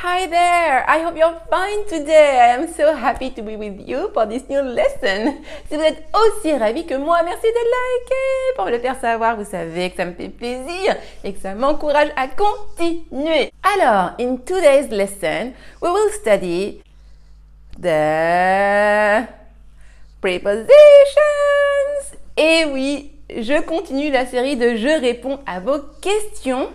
[0.00, 0.88] Hi there!
[0.88, 2.38] I hope you're fine today.
[2.38, 5.42] I am so happy to be with you for this new lesson.
[5.68, 9.34] Si vous êtes aussi ravis que moi, merci de liker pour me le faire savoir.
[9.34, 13.52] Vous savez que ça me fait plaisir et que ça m'encourage à continuer.
[13.74, 16.80] Alors, in today's lesson, we will study
[17.76, 19.26] the
[20.20, 20.68] prepositions.
[22.36, 26.68] Et oui, je continue la série de Je réponds à vos questions.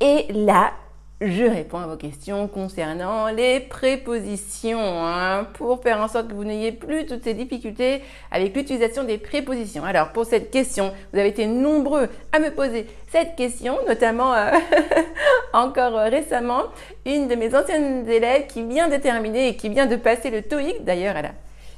[0.00, 0.72] Et là,
[1.20, 6.44] je réponds à vos questions concernant les prépositions hein, pour faire en sorte que vous
[6.44, 8.00] n'ayez plus toutes ces difficultés
[8.30, 9.84] avec l'utilisation des prépositions.
[9.84, 14.50] Alors pour cette question, vous avez été nombreux à me poser cette question, notamment euh,
[15.52, 16.64] encore récemment,
[17.04, 20.40] une de mes anciennes élèves qui vient de terminer et qui vient de passer le
[20.40, 20.84] TOEIC.
[20.84, 21.32] D'ailleurs, elle a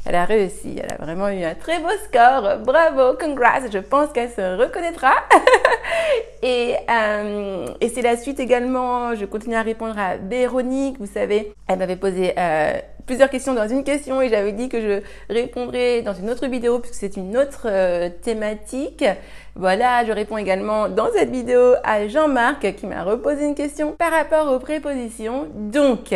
[0.04, 2.58] elle a réussi, elle a vraiment eu un très beau score.
[2.64, 5.12] Bravo, congrats, je pense qu'elle se reconnaîtra.
[6.42, 11.52] et, euh, et c'est la suite également, je continue à répondre à Véronique, vous savez,
[11.68, 12.72] elle m'avait posé euh,
[13.06, 16.78] plusieurs questions dans une question et j'avais dit que je répondrais dans une autre vidéo
[16.80, 19.04] puisque c'est une autre euh, thématique.
[19.54, 24.10] Voilà, je réponds également dans cette vidéo à Jean-Marc qui m'a reposé une question par
[24.10, 25.46] rapport aux prépositions.
[25.54, 26.14] Donc,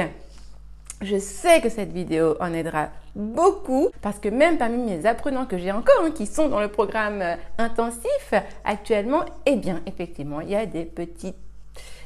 [1.02, 5.58] je sais que cette vidéo en aidera beaucoup parce que même parmi mes apprenants que
[5.58, 10.50] j'ai encore hein, qui sont dans le programme euh, intensif actuellement, eh bien effectivement, il
[10.50, 11.36] y a des petites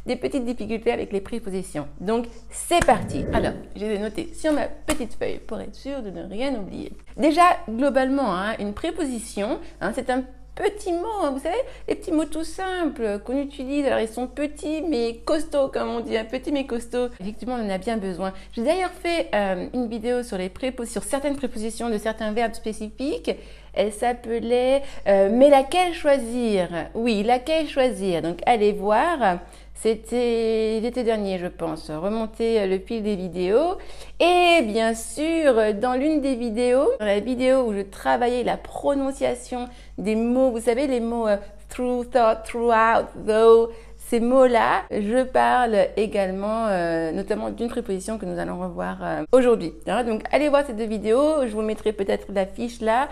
[0.07, 1.87] des petites difficultés avec les prépositions.
[2.01, 3.25] Donc, c'est parti.
[3.35, 6.93] Alors, je vais noter sur ma petite feuille pour être sûr de ne rien oublier.
[7.19, 11.57] Déjà, globalement, hein, une préposition, hein, c'est un petits mots, hein, vous savez,
[11.89, 13.87] les petits mots tout simples qu'on utilise.
[13.87, 17.09] Alors ils sont petits mais costauds, comme on dit, hein, petits mais costauds.
[17.21, 18.33] Effectivement, on en a bien besoin.
[18.53, 20.51] J'ai d'ailleurs fait euh, une vidéo sur, les
[20.85, 23.31] sur certaines prépositions de certains verbes spécifiques.
[23.73, 26.69] Elle s'appelait euh, Mais laquelle choisir?
[26.95, 28.23] Oui, laquelle choisir?
[28.23, 29.39] Donc allez voir.
[29.75, 31.91] C'était l'été dernier, je pense.
[31.91, 33.79] Remonter le fil des vidéos.
[34.19, 39.69] Et bien sûr, dans l'une des vidéos, dans la vidéo où je travaillais la prononciation
[39.97, 41.37] des mots, vous savez, les mots euh,
[41.71, 48.39] through, thought, throughout, though, ces mots-là, je parle également euh, notamment d'une préposition que nous
[48.39, 49.73] allons revoir euh, aujourd'hui.
[50.05, 53.09] Donc allez voir ces deux vidéos, je vous mettrai peut-être la fiche là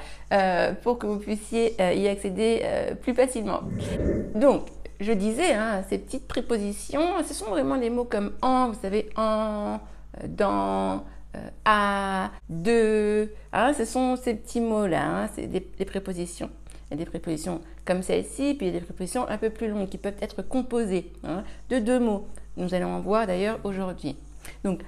[0.83, 2.63] pour que vous puissiez y accéder
[3.01, 3.61] plus facilement.
[4.35, 4.67] Donc
[5.01, 9.09] je disais, hein, ces petites prépositions, ce sont vraiment des mots comme en, vous savez,
[9.17, 9.79] en,
[10.23, 11.05] euh, dans,
[11.37, 13.31] euh, à, de.
[13.53, 16.51] Hein, ce sont ces petits mots-là, hein, c'est des, prépositions.
[16.91, 19.51] Il y a des prépositions comme celle-ci, puis il y a des prépositions un peu
[19.51, 21.13] plus longues qui peuvent être composées
[21.69, 22.27] de deux mots.
[22.57, 24.17] Nous allons en voir d'ailleurs aujourd'hui.
[24.65, 24.83] Donc,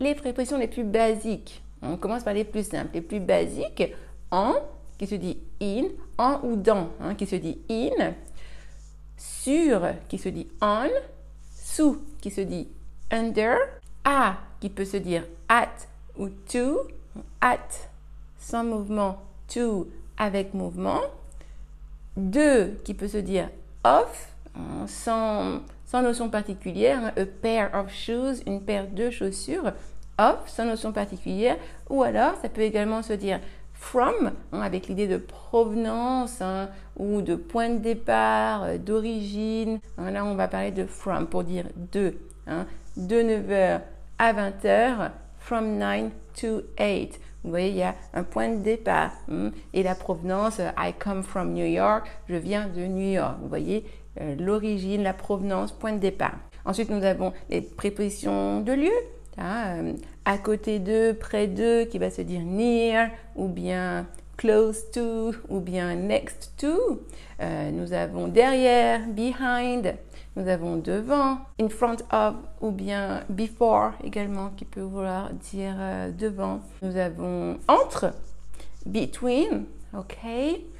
[0.00, 1.62] les prépositions les plus basiques.
[1.82, 2.90] On commence par les plus simples.
[2.94, 3.94] Les plus basiques,
[4.30, 4.54] en,
[4.98, 5.84] qui se dit in,
[6.18, 8.12] en ou dans, qui se dit in,
[9.22, 10.90] sur qui se dit on,
[11.54, 12.68] sous qui se dit
[13.10, 13.56] under,
[14.04, 15.68] à qui peut se dire at
[16.18, 16.88] ou to,
[17.40, 17.58] at
[18.38, 19.22] sans mouvement,
[19.52, 19.88] to
[20.18, 21.00] avec mouvement,
[22.16, 23.48] de qui peut se dire
[23.84, 24.34] off
[24.86, 29.72] sans, sans notion particulière, hein, a pair of shoes, une paire de chaussures,
[30.18, 31.56] off sans notion particulière,
[31.88, 33.40] ou alors ça peut également se dire
[33.82, 39.80] from, hein, avec l'idée de provenance hein, ou de point de départ, euh, d'origine.
[39.98, 42.14] Hein, là, on va parler de from pour dire de.
[42.96, 43.80] de 9h
[44.18, 46.10] à 20h, from 9
[46.40, 47.20] to 8.
[47.44, 49.10] Vous voyez, il y a un point de départ.
[49.74, 53.36] et la provenance, euh, I come from New York, je viens de New York.
[53.42, 53.84] Vous voyez,
[54.20, 56.36] euh, l'origine, la provenance, point de départ.
[56.64, 58.92] Ensuite, nous avons les prépositions de lieu.
[59.38, 59.92] Euh,
[60.24, 64.06] à côté de, près de, qui va se dire near, ou bien
[64.36, 67.02] close to, ou bien next to.
[67.40, 69.94] Euh, nous avons derrière, behind.
[70.36, 76.10] Nous avons devant, in front of, ou bien before également, qui peut vouloir dire euh,
[76.10, 76.60] devant.
[76.82, 78.12] Nous avons entre,
[78.86, 79.64] between,
[79.96, 80.16] ok.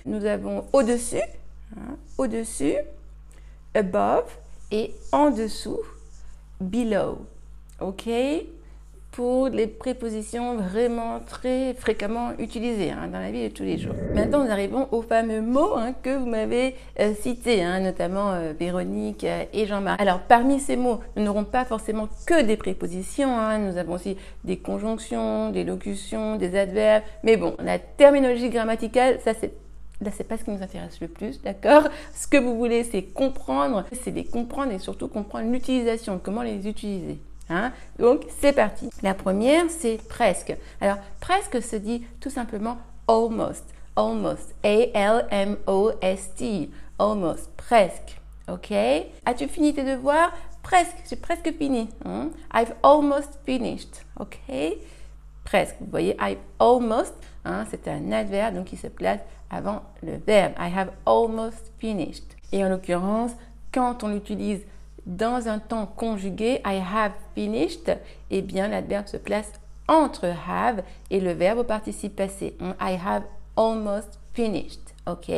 [0.07, 1.23] Nous avons au-dessus,
[1.77, 2.77] hein, au-dessus,
[3.75, 4.39] above,
[4.71, 5.81] et en dessous,
[6.61, 7.27] below
[7.83, 8.09] ok
[9.13, 13.95] pour les prépositions vraiment très fréquemment utilisées hein, dans la vie de tous les jours.
[14.15, 18.55] Maintenant, nous arrivons aux fameux mots hein, que vous m'avez euh, cités, hein, notamment euh,
[18.59, 20.01] Véronique euh, et Jean-Marc.
[20.01, 24.57] Alors, parmi ces mots, nous n'aurons pas forcément que des prépositions, nous avons aussi des
[24.57, 29.53] conjonctions, des locutions, des adverbes, mais bon, la terminologie grammaticale, ça c'est
[30.01, 31.85] Là, c'est pas ce qui nous intéresse le plus, d'accord?
[32.13, 36.67] Ce que vous voulez, c'est comprendre, c'est les comprendre et surtout comprendre l'utilisation, comment les
[36.67, 37.19] utiliser.
[37.53, 37.73] Hein?
[37.99, 38.89] Donc, c'est parti.
[39.03, 40.57] La première, c'est presque.
[40.81, 43.65] Alors, presque se dit tout simplement almost.
[43.95, 44.55] Almost.
[44.65, 46.71] A-L-M-O-S-T.
[46.99, 47.51] Almost.
[47.57, 48.19] Presque.
[48.49, 48.73] OK?
[49.27, 50.33] As-tu fini tes devoirs?
[50.63, 51.89] Presque, j'ai presque fini.
[52.05, 52.31] hein.
[52.55, 54.03] I've almost finished.
[54.19, 54.39] OK?
[55.45, 55.77] Presque.
[55.81, 57.15] Vous voyez, I've almost,
[57.45, 59.21] hein, c'est un adverbe donc qui se place
[59.51, 60.53] avant le verbe.
[60.59, 62.25] I have almost finished.
[62.53, 63.33] Et en l'occurrence,
[63.75, 64.61] quand on l'utilise
[65.07, 67.97] dans un temps conjugué, I have finished,
[68.31, 69.53] eh bien l'adverbe se place
[69.89, 72.57] entre have et le verbe au participe passé.
[72.81, 73.25] I have
[73.57, 74.95] almost finished.
[75.07, 75.31] OK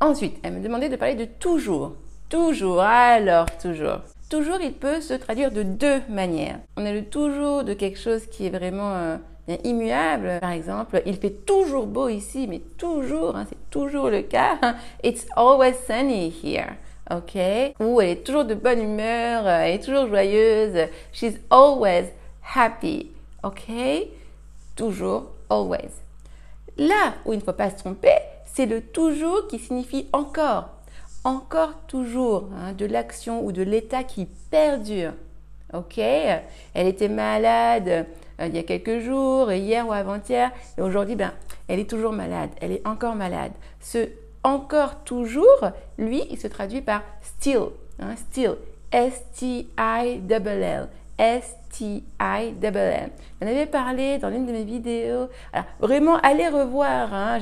[0.00, 1.94] Ensuite, elle me demandait de parler de toujours.
[2.28, 4.00] Toujours, alors toujours.
[4.30, 6.60] Toujours, il peut se traduire de deux manières.
[6.76, 9.16] On a le toujours de quelque chose qui est vraiment euh,
[9.64, 10.38] immuable.
[10.40, 14.58] Par exemple, il fait toujours beau ici, mais toujours, hein, c'est toujours le cas.
[15.02, 16.76] It's always sunny here.
[17.10, 17.38] OK
[17.80, 20.88] Ou elle est toujours de bonne humeur, euh, elle est toujours joyeuse.
[21.12, 22.12] She's always
[22.54, 23.10] happy.
[23.42, 23.70] OK
[24.76, 25.90] Toujours, always.
[26.76, 30.68] Là où il ne faut pas se tromper, c'est le toujours qui signifie encore.
[31.24, 35.12] Encore toujours, hein, de l'action ou de l'état qui perdure.
[35.74, 38.06] Ok Elle était malade
[38.40, 41.32] euh, il y a quelques jours, hier ou avant-hier, et aujourd'hui, ben,
[41.66, 42.50] elle est toujours malade.
[42.60, 43.52] Elle est encore malade.
[43.80, 44.08] Ce
[44.44, 47.66] encore toujours, lui, il se traduit par still.
[48.00, 48.52] hein, still.
[48.90, 50.88] S-T-I-L-L.
[51.18, 53.10] S-T-I-L-L.
[53.40, 55.28] J'en avais parlé dans l'une de mes vidéos.
[55.52, 57.12] Alors, vraiment, allez revoir.
[57.12, 57.38] hein.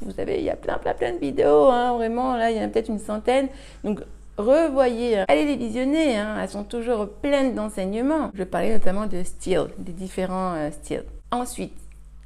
[0.00, 1.68] Vous savez, il y a plein, plein, plein de vidéos.
[1.70, 1.94] hein.
[1.94, 3.48] Vraiment, là, il y en a peut-être une centaine.
[3.84, 4.00] Donc,
[4.38, 5.18] revoyez.
[5.18, 5.24] hein.
[5.28, 6.16] Allez les visionner.
[6.16, 6.36] hein.
[6.40, 8.30] Elles sont toujours pleines d'enseignements.
[8.34, 11.04] Je parlais notamment de style, des différents euh, styles.
[11.30, 11.74] Ensuite,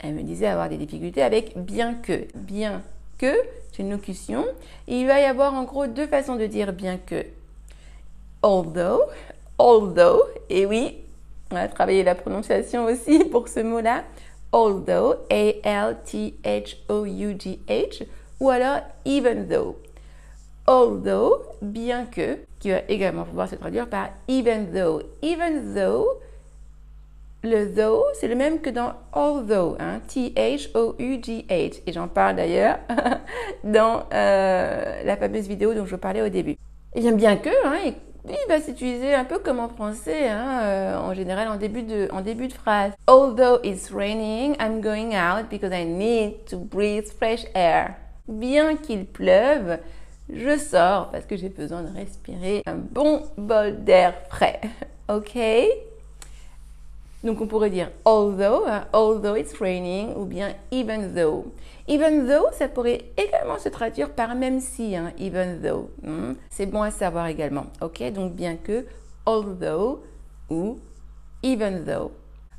[0.00, 2.26] elle me disait avoir des difficultés avec bien que.
[2.34, 2.82] Bien
[3.70, 4.44] c'est une locution.
[4.86, 7.24] Il va y avoir en gros deux façons de dire bien que.
[8.42, 9.02] Although,
[9.58, 10.98] although, et oui,
[11.50, 14.04] on a travaillé la prononciation aussi pour ce mot-là.
[14.52, 15.66] Although, A-L-T-H-O-U-G-H,
[18.40, 19.76] ou alors even though.
[20.66, 25.02] Although, bien que, qui va également pouvoir se traduire par even though.
[25.22, 26.20] Even though,
[27.44, 31.82] le though, c'est le même que dans although, hein, T-H-O-U-G-H.
[31.86, 32.78] Et j'en parle d'ailleurs
[33.64, 36.56] dans euh, la fameuse vidéo dont je parlais au début.
[36.94, 37.94] Et bien, bien que, hein, il
[38.26, 42.08] il va s'utiliser un peu comme en français, hein, euh, en général en début, de,
[42.10, 42.92] en début de phrase.
[43.06, 47.96] Although it's raining, I'm going out because I need to breathe fresh air.
[48.26, 49.78] Bien qu'il pleuve,
[50.32, 54.60] je sors parce que j'ai besoin de respirer un bon bol d'air frais.
[55.06, 55.36] Ok?
[57.24, 61.46] Donc on pourrait dire although, hein, although it's raining, ou bien even though.
[61.88, 65.90] Even though, ça pourrait également se traduire par même si, hein, even though.
[66.02, 67.66] Hmm, C'est bon à savoir également.
[67.82, 68.86] Ok, donc bien que,
[69.26, 70.02] although
[70.50, 70.78] ou
[71.42, 72.12] even though.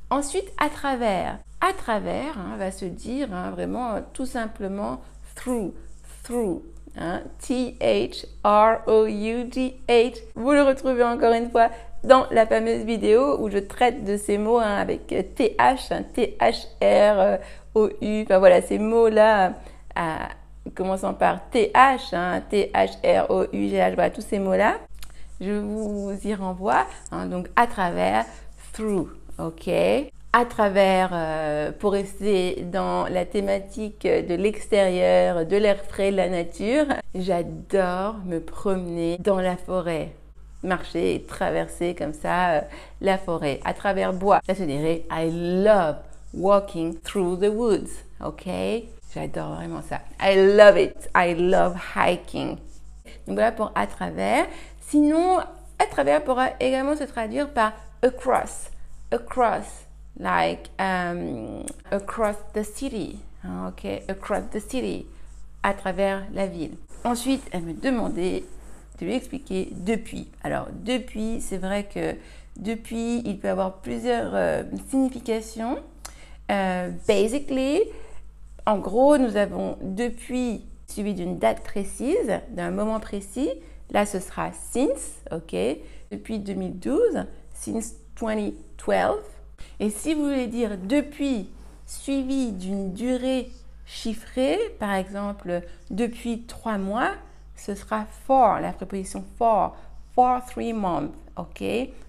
[0.09, 1.39] Ensuite, à travers.
[1.61, 5.01] À travers hein, va se dire vraiment tout simplement
[5.35, 5.73] through,
[6.23, 6.61] through.
[6.97, 8.23] Hein, T-H-R-O-U-G-H.
[10.35, 11.69] Vous le retrouvez encore une fois
[12.03, 17.41] dans la fameuse vidéo où je traite de ces mots hein, avec TH, hein, T-H-R-O-U.
[18.23, 19.53] Enfin voilà, ces mots-là,
[19.97, 20.15] euh,
[20.75, 24.77] commençant par TH, hein, T-H-R-O-U-G-H, voilà, tous ces mots-là.
[25.41, 26.85] Je vous y renvoie.
[27.11, 28.25] hein, donc à travers,
[28.73, 29.69] through, ok
[30.37, 36.27] à travers, euh, pour rester dans la thématique de l'extérieur, de l'air frais, de la
[36.27, 40.11] nature, j'adore me promener dans la forêt.
[40.61, 42.61] Marcher et traverser comme ça euh,
[42.99, 44.41] la forêt à travers bois.
[44.45, 45.31] Ça se dirait I
[45.63, 45.95] love
[46.33, 48.03] walking through the woods.
[48.21, 48.49] Ok?
[49.13, 50.01] J'adore vraiment ça.
[50.19, 51.09] I love it.
[51.15, 52.57] I love hiking.
[53.25, 54.47] Donc voilà pour à travers.
[54.81, 55.37] Sinon,
[55.79, 58.69] à travers pourra également se traduire par across.
[59.13, 59.85] Across
[60.19, 65.05] like um, across the city, hein, ok, across the city,
[65.63, 66.75] à travers la ville.
[67.03, 68.43] Ensuite, elle me demandait
[68.99, 70.27] de lui expliquer depuis.
[70.43, 72.15] Alors, depuis, c'est vrai que
[72.57, 75.79] depuis, il peut avoir plusieurs euh, significations.
[76.51, 77.81] Euh, basically,
[78.65, 83.49] en gros, nous avons depuis suivi d'une date précise, d'un moment précis.
[83.91, 85.55] Là, ce sera since, ok,
[86.11, 89.34] depuis 2012, since 2012.
[89.79, 91.49] Et si vous voulez dire depuis
[91.85, 93.49] suivi d'une durée
[93.85, 97.11] chiffrée, par exemple depuis trois mois,
[97.55, 99.75] ce sera for, la préposition for,
[100.13, 101.63] for three months, ok?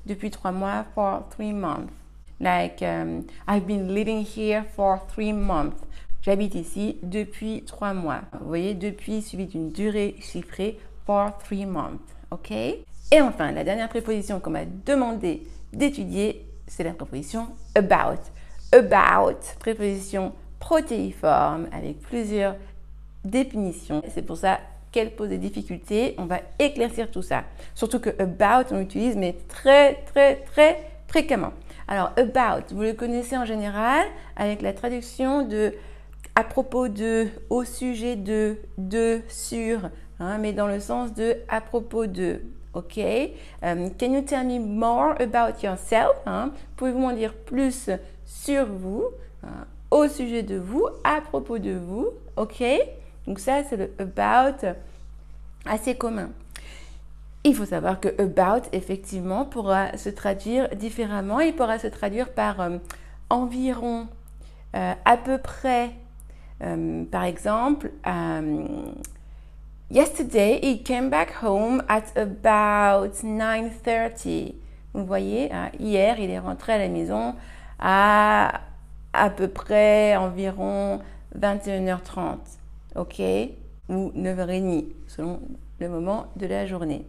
[0.07, 1.93] Depuis trois mois, for three months.
[2.41, 5.79] Like, um, I've been living here for three months.
[6.23, 8.23] J'habite ici depuis trois mois.
[8.41, 12.51] Vous voyez, depuis suivi d'une durée chiffrée, for three months, ok?
[12.51, 18.23] Et enfin, la dernière préposition qu'on m'a demandé d'étudier, c'est la préposition about.
[18.73, 22.57] About, préposition protéiforme avec plusieurs
[23.25, 24.03] définitions.
[24.13, 24.61] C'est pour ça
[24.93, 26.15] qu'elle pose des difficultés.
[26.19, 27.45] On va éclaircir tout ça.
[27.75, 31.53] Surtout que about, on l'utilise, mais très, très, très fréquemment.
[31.89, 34.07] Alors, about, vous le connaissez en général
[34.37, 35.75] avec la traduction de
[36.35, 41.61] à propos de, au sujet de, de, sur, hein, mais dans le sens de à
[41.61, 42.43] propos de.
[42.77, 42.99] OK?
[43.63, 46.17] Um, can you tell me more about yourself?
[46.27, 46.53] Hein?
[46.77, 47.91] Pouvez-vous m'en dire plus
[48.27, 49.05] sur vous,
[49.43, 52.09] hein, au sujet de vous, à propos de vous?
[52.37, 52.63] OK?
[53.27, 54.67] Donc, ça, c'est le about
[55.65, 56.29] assez commun.
[57.45, 61.41] Il faut savoir que about, effectivement, pourra se traduire différemment.
[61.41, 62.79] Il pourra se traduire par euh,
[63.31, 64.09] environ,
[64.75, 65.93] euh, à peu près,
[67.11, 67.91] par exemple,
[69.89, 74.55] Yesterday, he came back home at about 9.30.
[74.93, 77.37] Vous voyez, hein, hier, il est rentré à la maison
[77.79, 78.63] à
[79.13, 81.01] à peu près environ
[81.39, 82.39] 21h30,
[82.97, 83.23] ok
[83.89, 85.41] Ou 9h30, selon
[85.79, 87.07] le moment de la journée.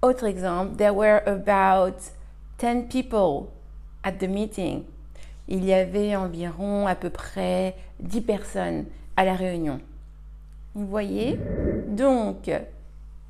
[0.00, 1.98] Autre exemple, there were about
[2.58, 3.48] 10 people
[4.02, 4.84] at the meeting.
[5.48, 8.84] Il y avait environ à peu près 10 personnes
[9.18, 9.80] à la réunion.
[10.74, 11.38] Vous voyez?
[11.88, 12.50] Donc,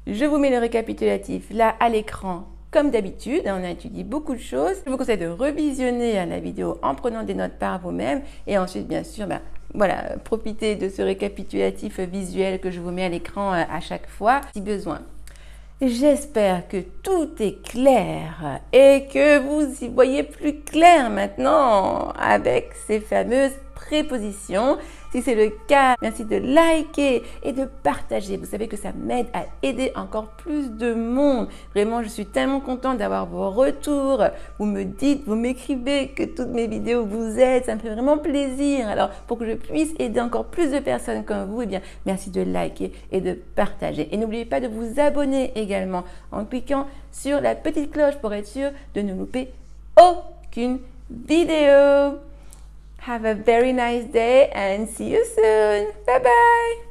[0.06, 3.42] je vous mets le récapitulatif là à l'écran comme d'habitude.
[3.46, 4.76] On a étudié beaucoup de choses.
[4.84, 8.86] Je vous conseille de revisionner la vidéo en prenant des notes par vous-même et ensuite,
[8.86, 9.40] bien sûr, ben,
[9.74, 14.08] voilà, profitez de ce récapitulatif visuel que je vous mets à l'écran euh, à chaque
[14.08, 15.00] fois si besoin.
[15.80, 23.00] J'espère que tout est clair et que vous y voyez plus clair maintenant avec ces
[23.00, 24.76] fameuses prépositions.
[25.12, 28.36] Si c'est le cas, merci de liker et de partager.
[28.36, 31.48] Vous savez que ça m'aide à aider encore plus de monde.
[31.74, 34.22] Vraiment, je suis tellement contente d'avoir vos retours.
[34.60, 37.64] Vous me dites, vous m'écrivez que toutes mes vidéos vous aident.
[37.64, 38.88] Ça me fait vraiment plaisir.
[38.88, 42.30] Alors, pour que je puisse aider encore plus de personnes comme vous, eh bien, merci
[42.30, 44.08] de liker et de partager.
[44.12, 48.46] Et n'oubliez pas de vous abonner également en cliquant sur la petite cloche pour être
[48.46, 49.48] sûr de ne louper
[49.96, 50.78] aucune
[51.10, 52.20] vidéo.
[53.00, 55.92] Have a very nice day and see you soon.
[56.06, 56.89] Bye bye.